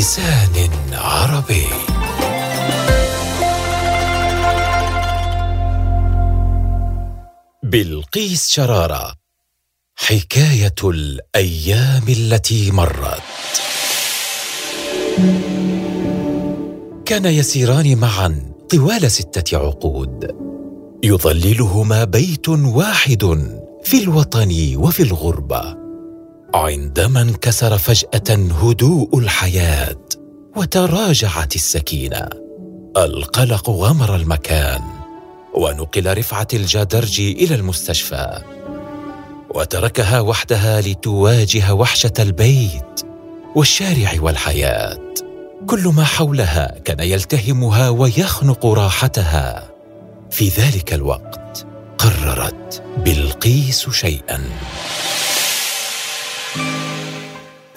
بلسان 0.00 0.70
عربي. 0.92 1.66
بلقيس 7.62 8.48
شرارة 8.48 9.14
حكاية 9.96 10.74
الأيام 10.84 12.08
التي 12.08 12.70
مرت. 12.70 13.22
كان 17.04 17.26
يسيران 17.26 17.98
معا 17.98 18.52
طوال 18.70 19.10
ستة 19.10 19.58
عقود. 19.58 20.30
يظللهما 21.02 22.04
بيت 22.04 22.48
واحد 22.48 23.24
في 23.84 24.02
الوطن 24.02 24.76
وفي 24.76 25.02
الغربة. 25.02 25.79
عندما 26.54 27.22
انكسر 27.22 27.78
فجأة 27.78 28.52
هدوء 28.62 29.18
الحياة 29.18 29.96
وتراجعت 30.56 31.54
السكينة. 31.54 32.28
القلق 32.96 33.70
غمر 33.70 34.16
المكان 34.16 34.80
ونقل 35.54 36.18
رفعة 36.18 36.48
الجادرجي 36.54 37.32
إلى 37.32 37.54
المستشفى. 37.54 38.42
وتركها 39.54 40.20
وحدها 40.20 40.80
لتواجه 40.80 41.74
وحشة 41.74 42.12
البيت 42.18 43.00
والشارع 43.56 44.12
والحياة. 44.20 44.98
كل 45.66 45.88
ما 45.88 46.04
حولها 46.04 46.78
كان 46.84 47.00
يلتهمها 47.00 47.88
ويخنق 47.88 48.66
راحتها. 48.66 49.70
في 50.30 50.48
ذلك 50.48 50.94
الوقت 50.94 51.66
قررت 51.98 52.82
بلقيس 52.96 53.90
شيئا. 53.90 54.40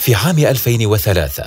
في 0.03 0.15
عام 0.15 0.39
2003 0.39 1.43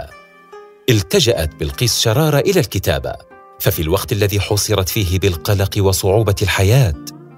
التجأت 0.90 1.54
بلقيس 1.54 1.98
شرارة 1.98 2.38
إلى 2.38 2.60
الكتابة 2.60 3.12
ففي 3.60 3.82
الوقت 3.82 4.12
الذي 4.12 4.40
حوصرت 4.40 4.88
فيه 4.88 5.18
بالقلق 5.18 5.70
وصعوبة 5.78 6.34
الحياة 6.42 6.94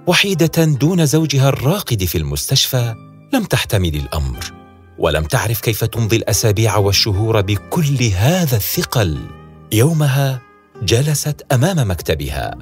وحيدة 0.07 0.65
دون 0.65 1.05
زوجها 1.05 1.49
الراقد 1.49 2.03
في 2.03 2.17
المستشفى 2.17 2.95
لم 3.33 3.43
تحتمل 3.43 3.95
الأمر 3.95 4.39
ولم 4.97 5.23
تعرف 5.23 5.59
كيف 5.61 5.83
تمضي 5.83 6.15
الأسابيع 6.15 6.77
والشهور 6.77 7.41
بكل 7.41 8.03
هذا 8.03 8.55
الثقل. 8.57 9.17
يومها 9.71 10.41
جلست 10.81 11.45
أمام 11.51 11.89
مكتبها 11.89 12.55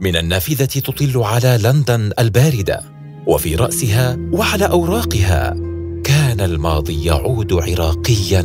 من 0.00 0.16
النافذة 0.16 0.80
تطل 0.80 1.16
على 1.16 1.58
لندن 1.62 2.12
الباردة 2.18 2.80
وفي 3.26 3.54
رأسها 3.54 4.16
وعلى 4.32 4.66
أوراقها 4.66 5.77
كان 6.08 6.40
الماضي 6.40 7.04
يعود 7.04 7.52
عراقيا 7.52 8.42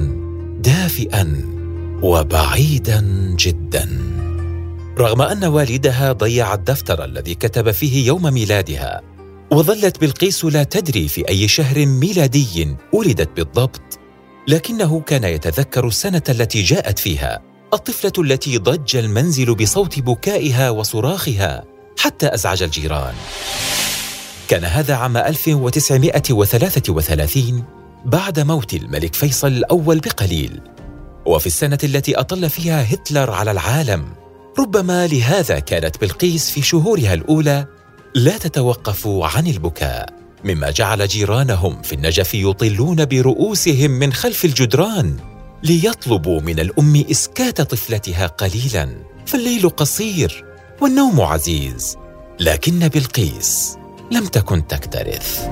دافئا 0.59 1.41
وبعيدا 2.01 3.01
جدا. 3.39 3.89
رغم 4.97 5.21
أن 5.21 5.43
والدها 5.45 6.11
ضيع 6.11 6.53
الدفتر 6.53 7.05
الذي 7.05 7.35
كتب 7.35 7.71
فيه 7.71 8.07
يوم 8.07 8.33
ميلادها 8.33 9.01
وظلت 9.51 10.01
بلقيس 10.01 10.45
لا 10.45 10.63
تدري 10.63 11.07
في 11.07 11.29
أي 11.29 11.47
شهر 11.47 11.85
ميلادي 11.85 12.75
ولدت 12.93 13.29
بالضبط 13.35 13.99
لكنه 14.47 15.01
كان 15.01 15.23
يتذكر 15.23 15.87
السنة 15.87 16.23
التي 16.29 16.61
جاءت 16.61 16.99
فيها 16.99 17.41
الطفلة 17.73 18.13
التي 18.19 18.57
ضج 18.57 18.95
المنزل 18.95 19.55
بصوت 19.55 19.99
بكائها 19.99 20.69
وصراخها 20.69 21.63
حتى 21.99 22.33
أزعج 22.33 22.63
الجيران. 22.63 23.13
كان 24.53 24.65
هذا 24.65 24.95
عام 24.95 25.17
1933 25.17 27.63
بعد 28.05 28.39
موت 28.39 28.73
الملك 28.73 29.15
فيصل 29.15 29.47
الأول 29.47 29.99
بقليل. 29.99 30.61
وفي 31.25 31.47
السنة 31.47 31.77
التي 31.83 32.15
أطل 32.15 32.49
فيها 32.49 32.93
هتلر 32.93 33.31
على 33.31 33.51
العالم 33.51 34.05
ربما 34.59 35.07
لهذا 35.07 35.59
كانت 35.59 36.01
بلقيس 36.01 36.49
في 36.49 36.61
شهورها 36.61 37.13
الأولى 37.13 37.65
لا 38.15 38.37
تتوقف 38.37 39.07
عن 39.07 39.47
البكاء 39.47 40.09
مما 40.43 40.71
جعل 40.71 41.07
جيرانهم 41.07 41.81
في 41.81 41.93
النجف 41.93 42.33
يطلون 42.33 43.05
برؤوسهم 43.05 43.91
من 43.91 44.13
خلف 44.13 44.45
الجدران 44.45 45.17
ليطلبوا 45.63 46.41
من 46.41 46.59
الأم 46.59 47.05
إسكات 47.11 47.61
طفلتها 47.61 48.27
قليلا 48.27 48.89
فالليل 49.25 49.69
قصير 49.69 50.45
والنوم 50.81 51.21
عزيز. 51.21 51.97
لكن 52.39 52.87
بلقيس 52.87 53.82
لم 54.13 54.25
تكن 54.25 54.67
تكترث. 54.67 55.47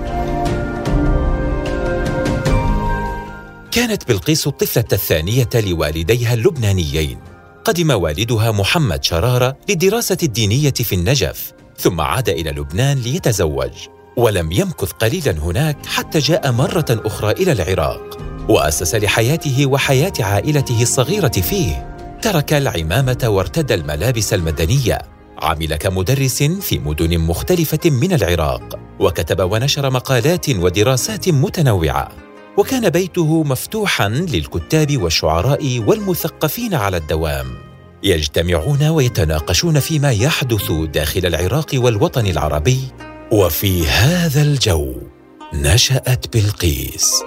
كانت 3.71 4.07
بلقيس 4.07 4.47
الطفلة 4.47 4.85
الثانية 4.93 5.49
لوالديها 5.55 6.33
اللبنانيين. 6.33 7.19
قدم 7.65 7.91
والدها 7.91 8.51
محمد 8.51 9.03
شرارة 9.03 9.57
للدراسة 9.69 10.17
الدينية 10.23 10.73
في 10.73 10.95
النجف 10.95 11.53
ثم 11.77 12.01
عاد 12.01 12.29
إلى 12.29 12.51
لبنان 12.51 12.97
ليتزوج. 12.97 13.71
ولم 14.17 14.51
يمكث 14.51 14.91
قليلا 14.91 15.31
هناك 15.31 15.85
حتى 15.85 16.19
جاء 16.19 16.51
مرة 16.51 16.85
أخرى 16.89 17.31
إلى 17.31 17.51
العراق. 17.51 18.17
وأسس 18.49 18.95
لحياته 18.95 19.65
وحياة 19.65 20.13
عائلته 20.19 20.81
الصغيرة 20.81 21.31
فيه. 21.31 21.97
ترك 22.21 22.53
العمامة 22.53 23.23
وارتدى 23.25 23.73
الملابس 23.73 24.33
المدنية. 24.33 25.10
عمل 25.41 25.75
كمدرس 25.75 26.43
في 26.43 26.79
مدن 26.79 27.19
مختلفة 27.19 27.89
من 27.89 28.13
العراق 28.13 28.79
وكتب 28.99 29.51
ونشر 29.51 29.89
مقالات 29.89 30.49
ودراسات 30.49 31.29
متنوعة. 31.29 32.09
وكان 32.57 32.89
بيته 32.89 33.43
مفتوحا 33.43 34.09
للكتاب 34.09 34.97
والشعراء 34.97 35.79
والمثقفين 35.87 36.73
على 36.73 36.97
الدوام. 36.97 37.47
يجتمعون 38.03 38.83
ويتناقشون 38.83 39.79
فيما 39.79 40.11
يحدث 40.11 40.71
داخل 40.71 41.25
العراق 41.25 41.71
والوطن 41.73 42.27
العربي. 42.27 42.79
وفي 43.31 43.87
هذا 43.87 44.41
الجو 44.41 44.95
نشأت 45.53 46.37
بلقيس. 46.37 47.23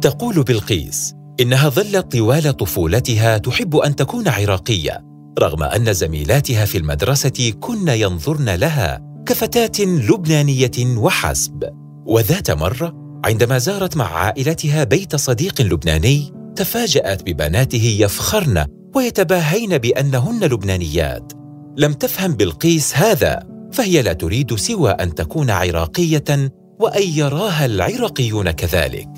تقول 0.00 0.42
بلقيس 0.42 1.19
إنها 1.40 1.68
ظلت 1.68 2.12
طوال 2.16 2.56
طفولتها 2.56 3.38
تحب 3.38 3.76
أن 3.76 3.96
تكون 3.96 4.28
عراقية 4.28 5.04
رغم 5.38 5.62
أن 5.62 5.92
زميلاتها 5.92 6.64
في 6.64 6.78
المدرسة 6.78 7.52
كن 7.60 7.88
ينظرن 7.88 8.50
لها 8.50 9.00
كفتاة 9.26 9.84
لبنانية 9.84 10.96
وحسب 10.96 11.70
وذات 12.06 12.50
مرة 12.50 13.20
عندما 13.24 13.58
زارت 13.58 13.96
مع 13.96 14.16
عائلتها 14.16 14.84
بيت 14.84 15.16
صديق 15.16 15.60
لبناني 15.60 16.32
تفاجأت 16.56 17.22
ببناته 17.22 17.96
يفخرن 18.00 18.66
ويتباهين 18.94 19.78
بأنهن 19.78 20.44
لبنانيات. 20.44 21.32
لم 21.76 21.92
تفهم 21.92 22.32
بلقيس 22.32 22.96
هذا 22.96 23.46
فهي 23.72 24.02
لا 24.02 24.12
تريد 24.12 24.54
سوى 24.54 24.90
أن 24.90 25.14
تكون 25.14 25.50
عراقية 25.50 26.52
وأن 26.80 27.02
يراها 27.02 27.66
العراقيون 27.66 28.50
كذلك. 28.50 29.08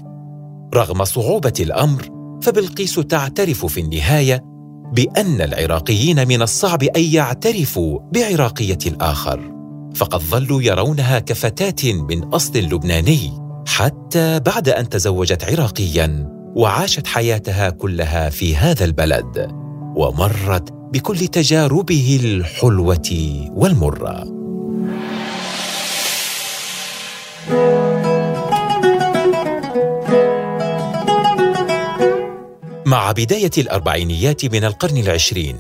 رغم 0.75 1.05
صعوبة 1.05 1.53
الأمر 1.61 2.09
فبلقيس 2.43 2.95
تعترف 2.95 3.67
في 3.67 3.81
النهاية 3.81 4.45
بأن 4.93 5.41
العراقيين 5.41 6.29
من 6.29 6.43
الصعب 6.43 6.83
أن 6.83 7.03
يعترفوا 7.03 7.99
بعراقية 8.13 8.79
الآخر. 8.87 9.53
فقد 9.95 10.21
ظلوا 10.21 10.63
يرونها 10.63 11.19
كفتاة 11.19 11.93
من 11.93 12.25
أصل 12.25 12.59
لبناني 12.59 13.31
حتى 13.67 14.41
بعد 14.41 14.69
أن 14.69 14.89
تزوجت 14.89 15.45
عراقيا 15.45 16.29
وعاشت 16.57 17.07
حياتها 17.07 17.71
كلها 17.71 18.31
في 18.31 18.57
هذا 18.57 18.85
البلد 18.85 19.49
ومرت 19.97 20.73
بكل 20.73 21.19
تجاربه 21.19 22.21
الحلوة 22.25 23.11
والمرة. 23.55 24.42
مع 33.13 33.25
بداية 33.25 33.51
الأربعينيات 33.59 34.45
من 34.45 34.65
القرن 34.65 34.97
العشرين 34.97 35.59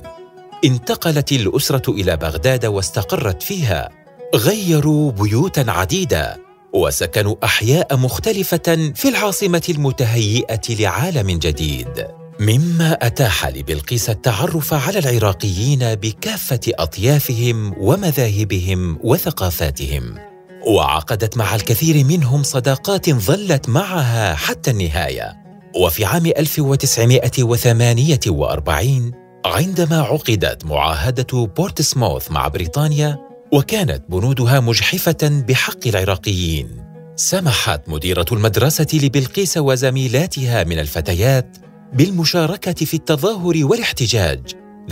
انتقلت 0.65 1.33
الأسرة 1.33 1.93
إلى 1.93 2.17
بغداد 2.17 2.67
واستقرت 2.67 3.43
فيها 3.43 3.89
غيروا 4.35 5.13
بيوتا 5.13 5.65
عديدة 5.69 6.41
وسكنوا 6.73 7.37
أحياء 7.45 7.97
مختلفة 7.97 8.93
في 8.95 9.09
العاصمة 9.09 9.63
المتهيئة 9.69 10.61
لعالم 10.69 11.31
جديد. 11.31 12.07
مما 12.41 12.93
أتاح 12.93 13.47
لبلقيس 13.47 14.11
التعرف 14.11 14.75
على 14.75 14.99
العراقيين 14.99 15.95
بكافة 15.95 16.61
أطيافهم 16.69 17.75
ومذاهبهم 17.79 18.99
وثقافاتهم. 19.03 20.19
وعقدت 20.67 21.37
مع 21.37 21.55
الكثير 21.55 22.05
منهم 22.05 22.43
صداقات 22.43 23.11
ظلت 23.11 23.69
معها 23.69 24.35
حتى 24.35 24.71
النهاية. 24.71 25.42
وفي 25.77 26.05
عام 26.05 26.27
1948 26.27 29.13
عندما 29.45 30.01
عقدت 30.01 30.65
معاهدة 30.65 31.47
بورتسموث 31.47 32.31
مع 32.31 32.49
بريطانيا 32.49 33.19
وكانت 33.53 34.05
بنودها 34.09 34.61
مجحفة 34.61 35.43
بحق 35.49 35.87
العراقيين. 35.87 36.69
سمحت 37.17 37.89
مديرة 37.89 38.27
المدرسة 38.33 38.87
لبلقيس 38.95 39.57
وزميلاتها 39.57 40.65
من 40.65 40.79
الفتيات 40.79 41.57
بالمشاركة 41.93 42.85
في 42.85 42.95
التظاهر 42.95 43.65
والاحتجاج 43.65 44.41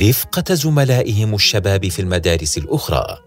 رفقة 0.02 0.54
زملائهم 0.54 1.34
الشباب 1.34 1.88
في 1.88 2.02
المدارس 2.02 2.58
الأخرى. 2.58 3.18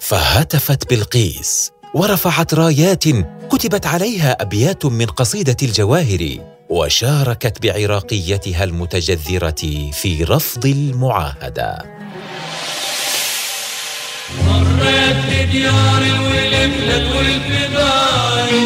فهتفت 0.00 0.90
بلقيس 0.90 1.70
ورفعت 1.94 2.54
رايات 2.54 3.04
كتبت 3.52 3.86
عليها 3.86 4.42
أبيات 4.42 4.86
من 4.86 5.06
قصيدة 5.06 5.56
الجواهر. 5.62 6.49
وشاركت 6.70 7.62
بعراقيتها 7.62 8.64
المتجذرة 8.64 9.90
في 9.92 10.24
رفض 10.24 10.66
المعاهدة. 10.66 11.84
مريت 14.46 15.16
بديار 15.30 16.02
الولفلة 16.02 17.16
والفضاي 17.16 18.60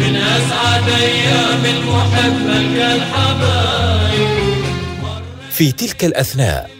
من 0.00 0.16
أسعد 0.16 0.88
أيام 0.88 1.64
المحبة 1.64 2.74
كالحبايب. 2.76 4.44
في 5.50 5.72
تلك 5.72 6.04
الأثناء 6.04 6.70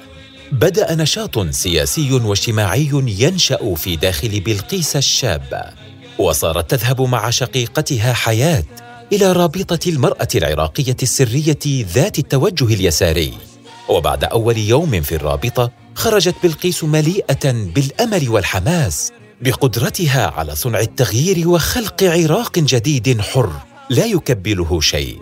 بدأ 0.52 0.94
نشاط 0.94 1.38
سياسي 1.38 2.12
واجتماعي 2.12 2.90
ينشأ 3.06 3.74
في 3.74 3.96
داخل 3.96 4.40
بلقيس 4.40 4.96
الشابة 4.96 5.62
وصارت 6.18 6.70
تذهب 6.70 7.00
مع 7.00 7.30
شقيقتها 7.30 8.12
حياة 8.12 8.64
إلى 9.12 9.32
رابطة 9.32 9.88
المرأة 9.88 10.28
العراقية 10.34 10.96
السرية 11.02 11.58
ذات 11.66 12.18
التوجه 12.18 12.64
اليساري. 12.64 13.32
وبعد 13.88 14.24
أول 14.24 14.58
يوم 14.58 15.00
في 15.00 15.14
الرابطة 15.14 15.70
خرجت 15.94 16.34
بلقيس 16.42 16.84
مليئة 16.84 17.52
بالأمل 17.52 18.28
والحماس 18.28 19.12
بقدرتها 19.40 20.26
على 20.26 20.56
صنع 20.56 20.80
التغيير 20.80 21.48
وخلق 21.48 22.02
عراق 22.02 22.58
جديد 22.58 23.20
حر 23.20 23.52
لا 23.90 24.04
يكبله 24.04 24.80
شيء. 24.80 25.18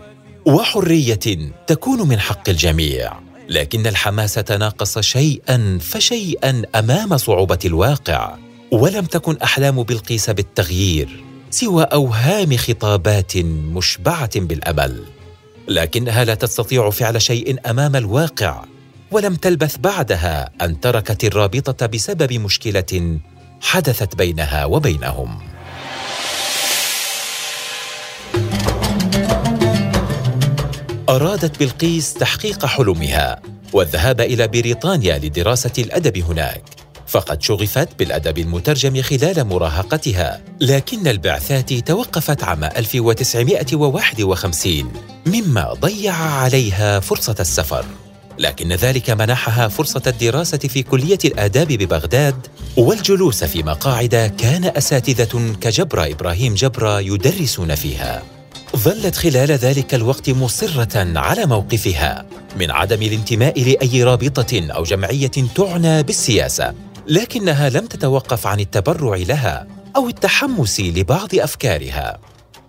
وحرية 0.47 1.53
تكون 1.67 2.09
من 2.09 2.21
حق 2.21 2.49
الجميع. 2.49 3.13
لكن 3.49 3.87
الحماس 3.87 4.35
تناقص 4.35 4.99
شيئا 4.99 5.79
فشيئا 5.81 6.63
أمام 6.75 7.17
صعوبة 7.17 7.59
الواقع. 7.65 8.37
ولم 8.71 9.05
تكن 9.05 9.37
أحلام 9.37 9.83
بلقيس 9.83 10.31
بالتغيير. 10.31 11.25
سوى 11.53 11.83
أوهام 11.85 12.57
خطابات 12.57 13.37
مشبعة 13.37 14.41
بالأمل 14.41 15.05
لكنها 15.69 16.25
لا 16.25 16.35
تستطيع 16.35 16.91
فعل 16.91 17.23
شيء 17.23 17.71
أمام 17.71 17.97
الواقع 17.97 18.65
ولم 19.11 19.35
تلبث 19.35 19.77
بعدها 19.77 20.51
أن 20.63 20.81
تركت 20.81 21.25
الرابطة 21.25 21.87
بسبب 21.87 22.33
مشكلة 22.33 23.19
حدثت 23.61 24.17
بينها 24.17 24.65
وبينهم. 24.65 25.39
أرادت 31.09 31.59
بلقيس 31.59 32.15
تحقيق 32.15 32.67
حلمها 32.67 33.41
والذهاب 33.73 34.21
إلى 34.21 34.49
بريطانيا 34.49 35.19
لدراسة 35.19 35.73
الأدب 35.79 36.19
هناك. 36.19 36.82
فقد 37.13 37.43
شغفت 37.43 37.89
بالأدب 37.99 38.39
المترجم 38.39 39.03
خلال 39.03 39.45
مراهقتها 39.45 40.41
لكن 40.61 41.07
البعثات 41.07 41.73
توقفت 41.73 42.45
عام 42.45 42.65
1951 42.65 44.93
مما 45.27 45.73
ضيع 45.73 46.15
عليها 46.15 47.01
فرصة 47.01 47.37
السفر. 47.41 47.85
لكن 48.39 48.73
ذلك 48.73 49.11
منحها 49.11 49.69
فرصة 49.69 50.03
الدراسة 50.07 50.59
في 50.59 50.83
كلية 50.83 51.19
الآداب 51.25 51.69
ببغداد 51.69 52.47
والجلوس 52.77 53.45
في 53.45 53.63
مقاعد 53.63 54.35
كان 54.39 54.65
أساتذة 54.65 55.55
كجبر 55.61 56.11
إبراهيم 56.11 56.55
جبر 56.55 57.01
يدرسون 57.01 57.75
فيها. 57.75 58.23
ظلت 58.77 59.17
خلال 59.17 59.51
ذلك 59.51 59.95
الوقت 59.95 60.31
مصرة 60.31 61.19
على 61.19 61.47
موقفها 61.47 62.27
من 62.57 62.71
عدم 62.71 63.03
الانتماء 63.03 63.63
لأي 63.63 64.03
رابطة 64.03 64.67
أو 64.71 64.83
جمعية 64.83 65.31
تعنى 65.57 66.03
بالسياسة. 66.03 66.92
لكنها 67.07 67.69
لم 67.69 67.87
تتوقف 67.87 68.47
عن 68.47 68.61
التبرع 68.61 69.17
لها 69.17 69.67
أو 69.97 70.09
التحمس 70.09 70.81
لبعض 70.81 71.29
أفكارها. 71.35 72.19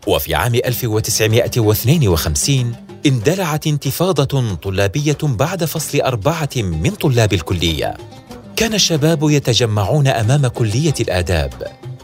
وفي 0.08 0.36
عام 0.36 0.56
1952 0.56 2.76
اندلعت 3.06 3.68
انتفاضة 3.68 4.56
طلابية 4.56 5.18
بعد 5.24 5.66
فصل 5.66 6.02
أربعة 6.02 6.50
من 6.56 6.90
طلاب 6.90 7.34
الكلية. 7.34 7.98
كان 8.56 8.74
الشباب 8.74 9.30
يتجمعون 9.30 10.08
أمام 10.08 10.48
كلية 10.48 10.94
الآداب 11.00 11.54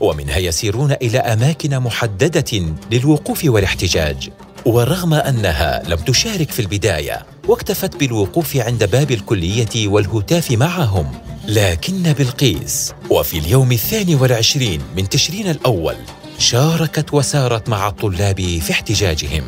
ومنها 0.02 0.38
يسيرون 0.38 0.92
إلى 0.92 1.20
أماكن 1.20 1.80
محددة 1.80 2.76
للوقوف 2.92 3.46
والاحتجاج. 3.46 4.30
ورغم 4.66 5.14
أنها 5.14 5.84
لم 5.88 5.98
تشارك 5.98 6.52
في 6.52 6.62
البداية 6.62 7.26
واكتفت 7.48 7.96
بالوقوف 7.96 8.58
عند 8.58 8.84
باب 8.84 9.12
الكلية 9.12 9.88
والهتاف 9.88 10.52
معهم. 10.52 11.12
لكن 11.50 12.14
بلقيس. 12.14 12.94
وفي 13.10 13.38
اليوم 13.38 13.72
الثاني 13.72 14.16
والعشرين 14.16 14.82
من 14.98 15.10
تشرين 15.10 15.50
الأول 15.50 15.96
شاركت 16.38 17.14
وسارت 17.14 17.70
مع 17.70 17.88
الطلاب 17.88 18.38
في 18.38 18.72
احتجاجهم. 18.72 19.44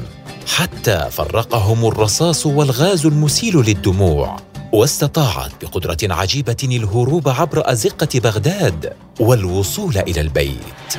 حتى 0.55 1.07
فرقهم 1.11 1.85
الرصاص 1.85 2.45
والغاز 2.45 3.05
المسيل 3.05 3.57
للدموع. 3.57 4.37
واستطاعت 4.73 5.51
بقدرة 5.61 5.97
عجيبة 6.15 6.57
الهروب 6.63 7.29
عبر 7.29 7.71
أزقة 7.71 8.19
بغداد 8.19 8.93
والوصول 9.19 9.97
إلى 9.97 10.21
البيت. 10.21 10.93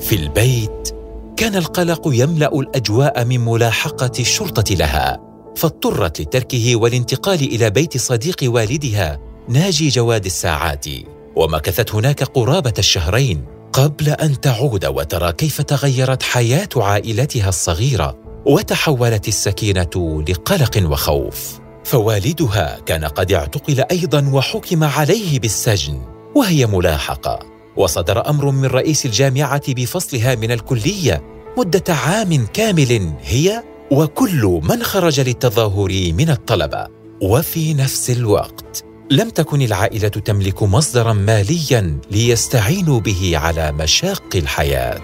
في 0.00 0.12
البيت 0.12 0.94
كان 1.36 1.56
القلق 1.56 2.02
يملأ 2.06 2.58
الأجواء 2.58 3.24
من 3.24 3.44
ملاحقة 3.44 4.12
الشرطة 4.20 4.74
لها. 4.74 5.23
فاضطرت 5.56 6.20
لتركه 6.20 6.76
والانتقال 6.76 7.40
إلى 7.40 7.70
بيت 7.70 7.96
صديق 7.96 8.36
والدها 8.42 9.20
ناجي 9.48 9.88
جواد 9.88 10.24
الساعاتي 10.24 11.04
ومكثت 11.36 11.94
هناك 11.94 12.22
قرابة 12.22 12.72
الشهرين 12.78 13.44
قبل 13.72 14.08
أن 14.08 14.40
تعود 14.40 14.86
وترى 14.86 15.32
كيف 15.32 15.62
تغيرت 15.62 16.22
حياة 16.22 16.68
عائلتها 16.76 17.48
الصغيرة 17.48 18.18
وتحولت 18.46 19.28
السكينة 19.28 20.24
لقلق 20.28 20.90
وخوف. 20.90 21.60
فوالدها 21.84 22.78
كان 22.86 23.04
قد 23.04 23.32
اعتقل 23.32 23.84
أيضا 23.90 24.30
وحكم 24.32 24.84
عليه 24.84 25.40
بالسجن 25.40 26.02
وهي 26.36 26.66
ملاحقة. 26.66 27.38
وصدر 27.76 28.28
أمر 28.28 28.50
من 28.50 28.66
رئيس 28.66 29.06
الجامعة 29.06 29.72
بفصلها 29.72 30.34
من 30.34 30.50
الكلية 30.50 31.22
مدة 31.58 31.94
عام 31.94 32.46
كامل 32.46 33.12
هي 33.22 33.62
وكل 33.94 34.60
من 34.62 34.82
خرج 34.82 35.20
للتظاهر 35.20 36.12
من 36.12 36.30
الطلبة 36.30 36.86
وفي 37.22 37.74
نفس 37.74 38.10
الوقت. 38.10 38.84
لم 39.10 39.30
تكن 39.30 39.62
العائلة 39.62 40.08
تملك 40.08 40.62
مصدرا 40.62 41.12
ماليا 41.12 42.00
ليستعينوا 42.10 43.00
به 43.00 43.32
على 43.34 43.72
مشاق 43.72 44.24
الحياة. 44.34 45.02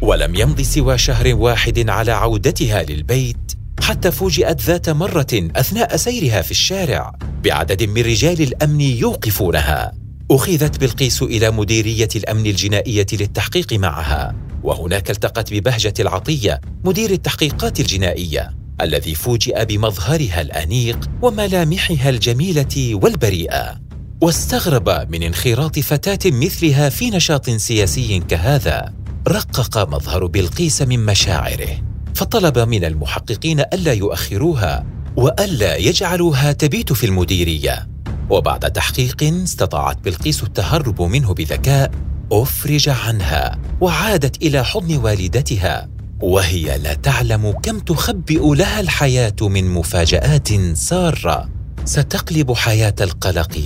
ولم 0.00 0.34
يمض 0.34 0.60
سوى 0.60 0.98
شهر 0.98 1.34
واحد 1.34 1.90
على 1.90 2.12
عودتها 2.12 2.82
للبيت 2.82 3.52
حتى 3.80 4.10
فوجئت 4.10 4.60
ذات 4.60 4.88
مرة 4.90 5.50
أثناء 5.56 5.96
سيرها 5.96 6.42
في 6.42 6.50
الشارع 6.50 7.12
بعدد 7.44 7.82
من 7.82 8.02
رجال 8.02 8.42
الأمن 8.42 8.80
يوقفونها. 8.80 9.92
أخذت 10.30 10.80
بلقيس 10.80 11.22
إلى 11.22 11.50
مديرية 11.50 12.08
الأمن 12.16 12.46
الجنائية 12.46 13.06
للتحقيق 13.12 13.72
معها. 13.72 14.45
وهناك 14.62 15.10
التقت 15.10 15.52
ببهجة 15.52 15.94
العطية 16.00 16.60
مدير 16.84 17.10
التحقيقات 17.10 17.80
الجنائية 17.80 18.56
الذي 18.80 19.14
فوجئ 19.14 19.64
بمظهرها 19.64 20.40
الأنيق 20.40 21.10
وملامحها 21.22 22.08
الجميلة 22.08 22.94
والبريئة 22.94 23.80
واستغرب 24.22 25.12
من 25.12 25.22
انخراط 25.22 25.78
فتاة 25.78 26.30
مثلها 26.30 26.88
في 26.88 27.10
نشاط 27.10 27.50
سياسي 27.50 28.20
كهذا. 28.20 28.92
رقق 29.28 29.88
مظهر 29.88 30.26
بلقيس 30.26 30.82
من 30.82 31.06
مشاعره 31.06 31.82
فطلب 32.14 32.58
من 32.58 32.84
المحققين 32.84 33.60
ألا 33.60 33.92
يؤخروها 33.92 34.86
وألا 35.16 35.76
يجعلوها 35.76 36.52
تبيت 36.52 36.92
في 36.92 37.06
المديرية. 37.06 37.88
وبعد 38.30 38.72
تحقيق 38.72 39.22
استطاعت 39.22 40.04
بلقيس 40.04 40.42
التهرب 40.42 41.02
منه 41.02 41.34
بذكاء 41.34 41.90
أفرج 42.32 42.88
عنها 42.88 43.58
وعادت 43.80 44.42
إلى 44.42 44.64
حضن 44.64 44.96
والدتها 44.96 45.88
وهي 46.20 46.78
لا 46.78 46.94
تعلم 46.94 47.54
كم 47.62 47.78
تخبئ 47.78 48.54
لها 48.54 48.80
الحياة 48.80 49.36
من 49.40 49.70
مفاجآت 49.70 50.48
سارة. 50.74 51.48
ستقلب 51.84 52.52
حياة 52.52 52.94
القلق 53.00 53.58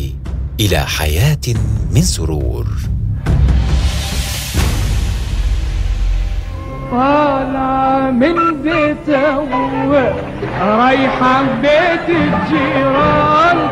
إلى 0.60 0.86
حياة 0.86 1.40
من 1.94 2.02
سرور. 2.02 2.66
طالع 6.90 8.10
من 8.10 8.62
بيته 8.62 9.36
رايحة 10.60 11.60
بيت 11.60 12.08
الجيران. 12.08 13.70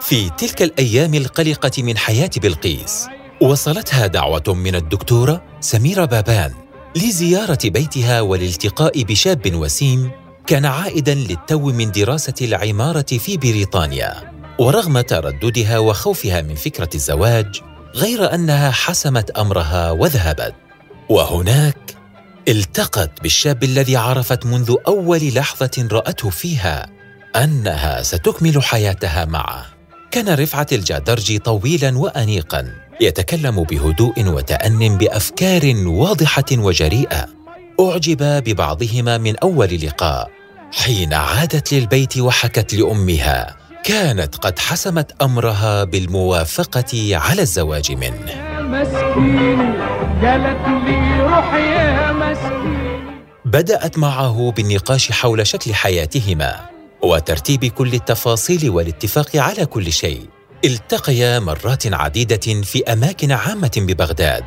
في 0.00 0.30
تلك 0.30 0.62
الأيام 0.62 1.14
القلقة 1.14 1.82
من 1.82 1.98
حياة 1.98 2.30
بلقيس 2.36 3.08
وصلتها 3.44 4.06
دعوة 4.06 4.42
من 4.48 4.74
الدكتورة 4.74 5.42
سميرة 5.60 6.04
بابان 6.04 6.52
لزيارة 6.96 7.58
بيتها 7.64 8.20
والالتقاء 8.20 9.02
بشاب 9.02 9.54
وسيم 9.54 10.10
كان 10.46 10.64
عائدا 10.64 11.14
للتو 11.14 11.72
من 11.72 11.90
دراسة 11.90 12.34
العمارة 12.42 13.06
في 13.18 13.36
بريطانيا. 13.36 14.32
ورغم 14.58 15.00
ترددها 15.00 15.78
وخوفها 15.78 16.42
من 16.42 16.54
فكرة 16.54 16.88
الزواج 16.94 17.60
غير 17.94 18.34
أنها 18.34 18.70
حسمت 18.70 19.30
أمرها 19.30 19.90
وذهبت. 19.90 20.54
وهناك 21.08 21.96
التقت 22.48 23.22
بالشاب 23.22 23.64
الذي 23.64 23.96
عرفت 23.96 24.46
منذ 24.46 24.76
أول 24.86 25.34
لحظة 25.34 25.88
رأته 25.92 26.30
فيها 26.30 26.86
أنها 27.36 28.02
ستكمل 28.02 28.62
حياتها 28.62 29.24
معه. 29.24 29.73
كان 30.14 30.34
رفعة 30.34 30.66
الجادرجي 30.72 31.38
طويلا 31.38 31.98
وانيقا 31.98 32.74
يتكلم 33.00 33.62
بهدوء 33.62 34.28
وتان 34.28 34.98
بأفكار 34.98 35.74
واضحة 35.86 36.44
وجريئة. 36.52 37.28
أعجب 37.80 38.18
ببعضهما 38.20 39.18
من 39.18 39.36
أول 39.36 39.80
لقاء 39.86 40.30
حين 40.72 41.14
عادت 41.14 41.74
للبيت 41.74 42.18
وحكت 42.18 42.74
لأمها. 42.74 43.56
كانت 43.84 44.36
قد 44.36 44.58
حسمت 44.58 45.22
أمرها 45.22 45.84
بالموافقة 45.84 47.16
على 47.16 47.42
الزواج 47.42 47.92
منه. 47.92 48.34
مسكين 48.58 49.72
قالت 50.22 50.68
لي 50.86 51.20
روح 51.20 51.54
يا 51.54 52.12
مسكين 52.12 53.24
بدأت 53.44 53.98
معه 53.98 54.52
بالنقاش 54.56 55.12
حول 55.12 55.46
شكل 55.46 55.74
حياتهما. 55.74 56.73
وترتيب 57.04 57.64
كل 57.64 57.94
التفاصيل 57.94 58.70
والاتفاق 58.70 59.36
على 59.36 59.66
كل 59.66 59.92
شيء. 59.92 60.28
التقيا 60.64 61.38
مرات 61.38 61.94
عديدة 61.94 62.62
في 62.62 62.82
أماكن 62.92 63.32
عامة 63.32 63.70
ببغداد 63.76 64.44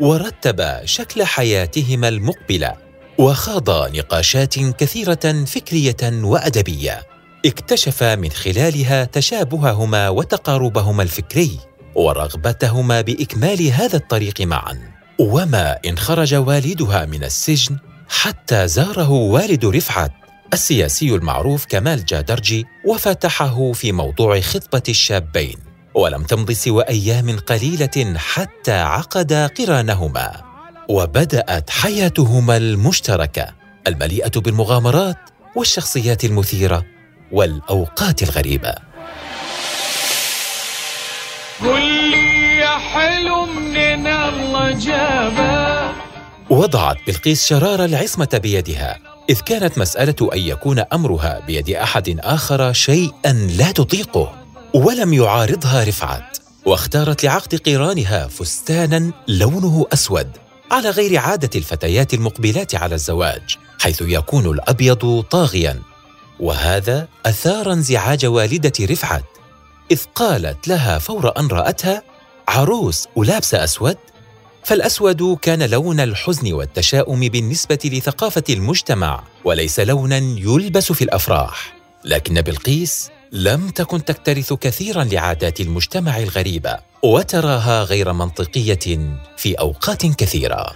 ورتبا 0.00 0.80
شكل 0.84 1.24
حياتهما 1.24 2.08
المقبلة 2.08 2.76
وخاضا 3.18 3.88
نقاشات 3.88 4.58
كثيرة 4.58 5.44
فكرية 5.46 5.96
وأدبية. 6.02 7.02
اكتشف 7.46 8.02
من 8.02 8.30
خلالها 8.30 9.04
تشابههما 9.04 10.08
وتقاربهما 10.08 11.02
الفكري 11.02 11.58
ورغبتهما 11.94 13.00
بإكمال 13.00 13.66
هذا 13.66 13.96
الطريق 13.96 14.40
معا. 14.40 14.78
وما 15.18 15.78
إن 15.86 15.98
خرج 15.98 16.34
والدها 16.34 17.06
من 17.06 17.24
السجن 17.24 17.76
حتى 18.08 18.68
زاره 18.68 19.10
والد 19.10 19.64
رفعت 19.64 20.12
السياسي 20.52 21.14
المعروف 21.14 21.66
كمال 21.66 22.04
جادرجي 22.04 22.66
وفتحه 22.86 23.72
في 23.72 23.92
موضوع 23.92 24.40
خطبة 24.40 24.82
الشابين 24.88 25.56
ولم 25.94 26.22
تمض 26.22 26.52
سوى 26.52 26.82
أيام 26.88 27.38
قليلة 27.38 28.14
حتى 28.16 28.72
عقدا 28.72 29.46
قرانهما 29.46 30.42
وبدأت 30.88 31.70
حياتهما 31.70 32.56
المشتركة 32.56 33.54
المليئة 33.86 34.40
بالمغامرات 34.40 35.16
والشخصيات 35.56 36.24
المثيرة 36.24 36.84
والأوقات 37.32 38.22
الغريبة. 38.22 38.74
قل 41.60 42.14
يا 42.58 42.78
حلو 42.78 43.46
منين 43.46 44.06
الله 44.06 44.70
جابه؟ 44.70 45.92
وضعت 46.50 46.96
بلقيس 47.06 47.46
شرار 47.46 47.84
العصمة 47.84 48.40
بيدها 48.42 49.09
إذ 49.30 49.40
كانت 49.40 49.78
مسألة 49.78 50.30
أن 50.32 50.38
يكون 50.38 50.78
أمرها 50.78 51.40
بيد 51.46 51.70
أحد 51.70 52.16
آخر 52.20 52.72
شيئا 52.72 53.32
لا 53.32 53.72
تطيقه 53.72 54.34
ولم 54.74 55.14
يعارضها 55.14 55.84
رفعت 55.84 56.38
واختارت 56.66 57.24
لعقد 57.24 57.54
قرانها 57.54 58.26
فستانا 58.26 59.12
لونه 59.28 59.86
أسود 59.92 60.28
على 60.70 60.90
غير 60.90 61.18
عادة 61.18 61.50
الفتيات 61.56 62.14
المقبلات 62.14 62.74
على 62.74 62.94
الزواج 62.94 63.56
حيث 63.80 64.02
يكون 64.06 64.46
الأبيض 64.46 65.20
طاغيا. 65.20 65.82
وهذا 66.40 67.08
أثار 67.26 67.72
انزعاج 67.72 68.26
والدة 68.26 68.72
رفعت 68.80 69.24
إذ 69.90 70.00
قالت 70.14 70.68
لها 70.68 70.98
فور 70.98 71.38
أن 71.38 71.46
رأتها 71.48 72.02
عروس 72.48 73.08
ولابسه 73.16 73.64
أسود؟ 73.64 73.96
فالأسود 74.64 75.38
كان 75.42 75.62
لون 75.62 76.00
الحزن 76.00 76.52
والتشاؤم 76.52 77.20
بالنسبة 77.20 77.78
لثقافة 77.84 78.44
المجتمع 78.50 79.22
وليس 79.44 79.80
لونا 79.80 80.18
يلبس 80.18 80.92
في 80.92 81.04
الأفراح. 81.04 81.74
لكن 82.04 82.40
بلقيس 82.40 83.10
لم 83.32 83.68
تكن 83.68 84.04
تكترث 84.04 84.52
كثيرا 84.52 85.04
لعادات 85.04 85.60
المجتمع 85.60 86.18
الغريبه 86.18 86.78
وتراها 87.02 87.82
غير 87.82 88.12
منطقية 88.12 88.78
في 89.36 89.54
أوقات 89.54 90.06
كثيرة. 90.06 90.72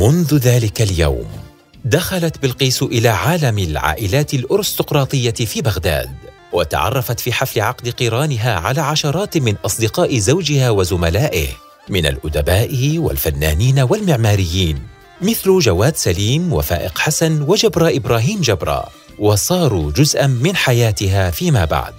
منذ 0.00 0.36
ذلك 0.36 0.82
اليوم 0.82 1.47
دخلت 1.84 2.42
بلقيس 2.42 2.82
إلى 2.82 3.08
عالم 3.08 3.58
العائلات 3.58 4.34
الأرستقراطية 4.34 5.30
في 5.30 5.62
بغداد 5.62 6.10
وتعرفت 6.52 7.20
في 7.20 7.32
حفل 7.32 7.60
عقد 7.60 7.88
قرانها 7.88 8.54
على 8.54 8.80
عشرات 8.80 9.38
من 9.38 9.54
أصدقاء 9.64 10.18
زوجها 10.18 10.70
وزملائه 10.70 11.48
من 11.88 12.06
الأدباء 12.06 12.98
والفنانين 12.98 13.80
والمعماريين 13.80 14.82
مثل 15.22 15.58
جواد 15.58 15.96
سليم 15.96 16.52
وفائق 16.52 16.98
حسن 16.98 17.42
وجبرا 17.42 17.96
إبراهيم 17.96 18.40
جبرا 18.40 18.88
وصاروا 19.18 19.92
جزءا 19.92 20.26
من 20.26 20.56
حياتها 20.56 21.30
فيما 21.30 21.64
بعد. 21.64 21.94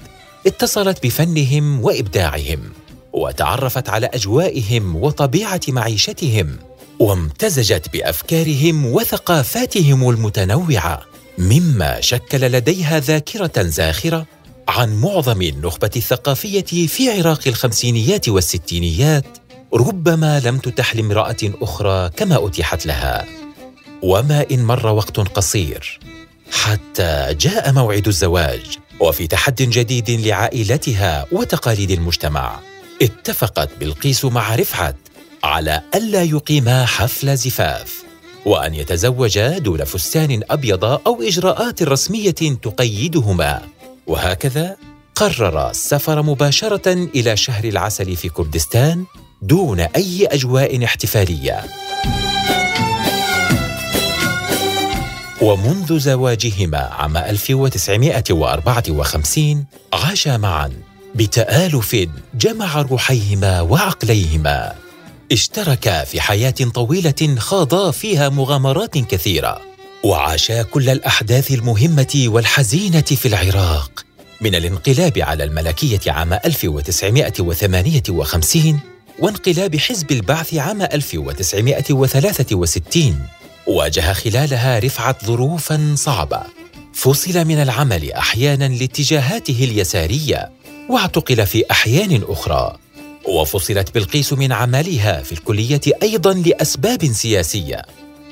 اتصلت 0.47 1.03
بفنهم 1.03 1.83
وإبداعهم 1.83 2.59
وتعرفت 3.13 3.89
على 3.89 4.05
أجوائهم 4.05 4.95
وطبيعة 4.95 5.61
معيشتهم. 5.67 6.57
وامتزجت 6.99 7.89
بأفكارهم 7.93 8.85
وثقافاتهم 8.85 10.09
المتنوعة 10.09 11.01
مما 11.37 12.01
شكل 12.01 12.41
لديها 12.41 12.99
ذاكرة 12.99 13.63
زاخرة 13.63 14.25
عن 14.67 15.01
معظم 15.01 15.41
النخبة 15.41 15.89
الثقافية 15.95 16.87
في 16.87 17.11
عراق 17.11 17.47
الخمسينيات 17.47 18.29
والستينيات 18.29 19.25
ربما 19.73 20.39
لم 20.39 20.57
تتح 20.57 20.95
لامرأة 20.95 21.37
أخرى 21.43 22.09
كما 22.09 22.47
أتيحت 22.47 22.85
لها. 22.85 23.25
وما 24.01 24.45
إن 24.51 24.65
مر 24.65 24.87
وقت 24.87 25.19
قصير 25.19 25.99
حتى 26.51 27.35
جاء 27.39 27.71
موعد 27.71 28.07
الزواج 28.07 28.77
وفي 28.99 29.27
تحد 29.27 29.55
جديد 29.55 30.09
لعائلتها 30.11 31.25
وتقاليد 31.31 31.91
المجتمع. 31.91 32.59
اتفقت 33.01 33.69
بلقيس 33.79 34.25
مع 34.25 34.55
رفعت 34.55 34.95
على 35.43 35.81
ألا 35.95 36.23
يقيما 36.23 36.85
حفل 36.85 37.37
زفاف 37.37 38.03
وأن 38.45 38.73
يتزوجا 38.73 39.57
دون 39.57 39.83
فستان 39.83 40.41
أبيض 40.49 40.85
أو 40.85 41.21
إجراءات 41.21 41.83
رسمية 41.83 42.59
تقيدهما. 42.61 43.61
وهكذا 44.07 44.75
قرر 45.15 45.69
السفر 45.69 46.21
مباشرة 46.21 46.93
إلى 46.93 47.37
شهر 47.37 47.63
العسل 47.63 48.15
في 48.15 48.29
كردستان 48.29 49.05
دون 49.41 49.79
أي 49.79 50.25
أجواء 50.25 50.83
احتفالية. 50.83 51.63
ومنذ 55.41 55.99
زواجهما 55.99 56.77
عام 56.77 57.17
1954 57.17 59.65
عاشا 59.93 60.37
معا 60.37 60.73
بتآلف 61.15 62.07
جمع 62.35 62.81
روحيهما 62.81 63.61
وعقليهما. 63.61 64.88
اشتركا 65.31 66.03
في 66.03 66.21
حياة 66.21 66.53
طويلة 66.73 67.35
خاضا 67.37 67.91
فيها 67.91 68.29
مغامرات 68.29 68.97
كثيرة 68.97 69.61
وعاشا 70.03 70.63
كل 70.63 70.89
الأحداث 70.89 71.51
المهمة 71.51 72.23
والحزينة 72.27 73.01
في 73.01 73.27
العراق. 73.27 74.05
من 74.41 74.55
الانقلاب 74.55 75.17
على 75.17 75.43
الملكية 75.43 76.11
عام 76.11 76.33
1958 76.33 78.79
وانقلاب 79.19 79.75
حزب 79.75 80.11
البعث 80.11 80.53
عام 80.53 80.81
1963 80.81 83.19
واجه 83.67 84.13
خلالها 84.13 84.79
رفعت 84.79 85.25
ظروفا 85.25 85.95
صعبة. 85.97 86.41
فصل 86.93 87.45
من 87.45 87.61
العمل 87.61 88.11
أحيانا 88.11 88.67
لاتجاهاته 88.67 89.63
اليسارية 89.63 90.51
واعتقل 90.89 91.45
في 91.45 91.63
أحيان 91.71 92.23
أخرى. 92.27 92.77
وفصلت 93.29 93.95
بلقيس 93.95 94.33
من 94.33 94.51
عملها 94.51 95.23
في 95.23 95.31
الكلية 95.31 95.81
أيضا 96.03 96.33
لأسباب 96.33 97.05
سياسية. 97.05 97.81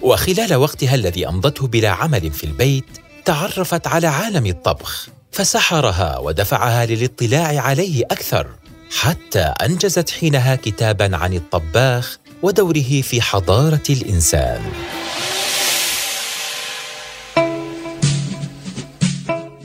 وخلال 0.01 0.56
وقتها 0.56 0.96
الذي 0.96 1.27
أمضته 1.27 1.68
بلا 1.68 1.89
عمل 1.89 2.32
في 2.32 2.44
البيت 2.44 2.86
تعرفت 3.25 3.88
على 3.88 4.08
عالم 4.08 4.46
الطبخ 4.46 5.08
فسحرها 5.32 6.18
ودفعها 6.18 6.86
للاطلاع 6.86 7.62
عليه 7.62 8.04
أكثر 8.04 8.48
حتى 9.00 9.39
أنجزت 9.39 10.10
حينها 10.10 10.56
كتابا 10.56 11.18
عن 11.18 11.34
الطباخ 11.34 12.18
ودوره 12.44 13.01
في 13.01 13.22
حضارة 13.22 13.84
الإنسان. 13.89 14.62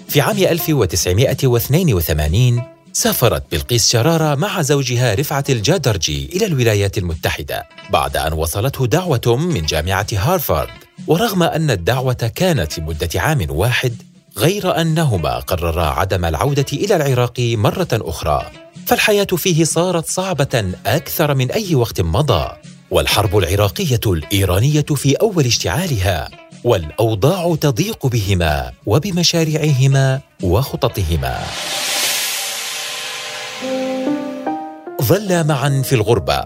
في 0.09 0.21
عام 0.21 0.39
1982 0.39 2.72
سافرت 2.93 3.43
بلقيس 3.53 3.89
شرارة 3.89 4.35
مع 4.35 4.63
زوجها 4.63 5.15
رفعت 5.15 5.51
الجادرجي 5.51 6.31
إلى 6.33 6.47
الولايات 6.47 6.99
المتحدة 6.99 7.67
بعد 7.91 8.17
أن 8.17 8.33
وصلته 8.33 8.87
دعوة 8.87 9.37
من 9.37 9.67
جامعة 9.67 10.07
هارفارد. 10.13 10.69
ورغم 11.07 11.43
أن 11.43 11.71
الدعوة 11.71 12.33
كانت 12.35 12.79
لمدة 12.79 13.09
عام 13.15 13.47
واحد 13.51 13.95
غير 14.39 14.81
أنهما 14.81 15.39
قررا 15.39 15.87
عدم 15.87 16.25
العودة 16.25 16.67
إلى 16.73 16.97
العراق 16.97 17.41
مرة 17.41 17.89
أخرى. 17.93 18.51
فالحياة 18.87 19.25
فيه 19.25 19.65
صارت 19.65 20.07
صعبة 20.07 20.73
أكثر 20.87 21.35
من 21.35 21.51
أي 21.51 21.75
وقت 21.75 22.01
مضى. 22.01 22.49
والحرب 22.91 23.39
العراقية 23.39 24.01
الإيرانية 24.07 24.83
في 24.83 25.15
أول 25.15 25.45
اشتعالها 25.45 26.29
والأوضاع 26.65 27.57
تضيق 27.61 28.07
بهما 28.07 28.73
وبمشاريعهما 28.87 30.21
وخططهما. 30.43 31.41
ظلا 35.03 35.43
معا 35.43 35.83
في 35.85 35.95
الغربة 35.95 36.45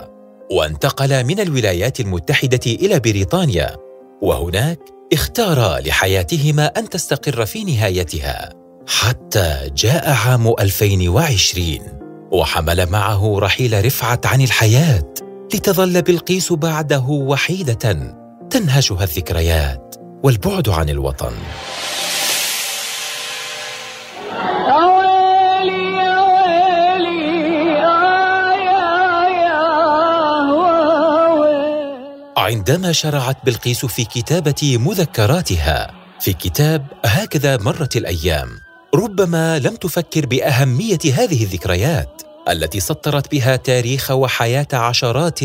وانتقلا 0.50 1.22
من 1.22 1.40
الولايات 1.40 2.00
المتحدة 2.00 2.60
إلى 2.66 3.00
بريطانيا 3.00 3.76
وهناك 4.22 4.78
اختارا 5.12 5.80
لحياتهما 5.80 6.66
أن 6.66 6.88
تستقر 6.88 7.46
في 7.46 7.64
نهايتها 7.64 8.52
حتى 8.88 9.70
جاء 9.76 10.10
عام 10.10 10.48
2020 10.48 11.78
وحمل 12.32 12.90
معه 12.90 13.38
رحيل 13.38 13.84
رفعت 13.84 14.26
عن 14.26 14.40
الحياة 14.40 15.14
لتظل 15.54 16.02
بلقيس 16.02 16.52
بعده 16.52 17.04
وحيدة 17.08 18.14
تنهشها 18.50 19.04
الذكريات 19.04 19.94
والبعد 20.24 20.68
عن 20.68 20.88
الوطن. 20.88 21.32
عندما 32.46 32.92
شرعت 32.92 33.36
بلقيس 33.44 33.86
في 33.86 34.04
كتابة 34.04 34.78
مذكراتها. 34.78 35.90
في 36.20 36.32
كتاب 36.32 36.86
هكذا 37.04 37.56
مرت 37.56 37.96
الأيام. 37.96 38.48
ربما 38.94 39.58
لم 39.58 39.76
تفكر 39.76 40.26
بأهمية 40.26 40.98
هذه 41.14 41.42
الذكريات 41.42 42.22
التي 42.48 42.80
سطرت 42.80 43.30
بها 43.30 43.56
تاريخ 43.56 44.10
وحياة 44.10 44.66
عشرات 44.72 45.42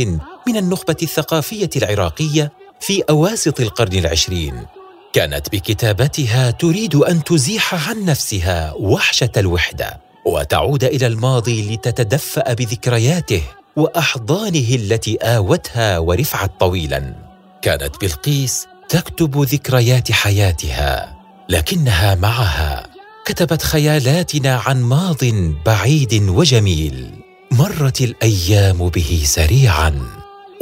من 0.48 0.58
النخبة 0.58 0.96
الثقافية 1.04 1.70
العراقية 1.76 2.52
في 2.80 3.04
أواسط 3.10 3.60
القرن 3.60 3.94
العشرين. 3.94 4.66
كانت 5.14 5.50
بكتابتها 5.52 6.52
تريد 6.52 6.96
أن 6.96 7.24
تزيح 7.24 7.90
عن 7.90 8.06
نفسها 8.06 8.74
وحشة 8.80 9.32
الوحدة 9.38 10.00
وتعود 10.26 10.84
إلى 10.84 11.08
الماضي 11.08 11.74
لتتدفأ 11.76 12.54
بذكرياته. 12.54 13.44
وأحضانه 13.76 14.76
التي 14.76 15.18
آوتها 15.18 16.00
ورفعت 16.00 16.60
طويلا. 16.60 17.16
كانت 17.62 18.02
بلقيس 18.02 18.68
تكتب 18.90 19.42
ذكريات 19.42 20.12
حياتها 20.12 21.16
لكنها 21.50 22.16
معها 22.16 22.88
كتبت 23.26 23.62
خيالاتنا 23.62 24.62
عن 24.66 24.82
ماض 24.82 25.24
بعيد 25.66 26.14
وجميل. 26.14 27.12
مرت 27.52 28.02
الأيام 28.02 28.90
به 28.90 29.22
سريعا 29.26 30.02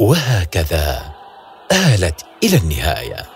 وهكذا 0.00 1.02
آلت 1.72 2.20
إلى 2.44 2.56
النهاية. 2.56 3.29